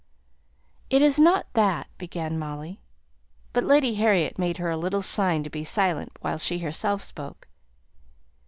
"It 0.89 1.03
is 1.03 1.19
not 1.19 1.45
that," 1.53 1.85
began 1.99 2.39
Molly; 2.39 2.81
but 3.53 3.63
Lady 3.63 3.93
Harriet 3.93 4.39
made 4.39 4.57
her 4.57 4.71
a 4.71 4.75
little 4.75 5.03
sign 5.03 5.43
to 5.43 5.49
be 5.51 5.63
silent 5.63 6.11
while 6.21 6.39
she 6.39 6.57
herself 6.57 7.03
spoke. 7.03 7.47